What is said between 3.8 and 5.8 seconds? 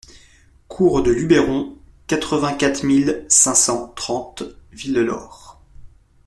trente Villelaure